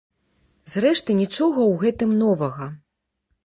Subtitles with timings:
[0.75, 2.65] Зрэшты, нічога ў гэтым новага.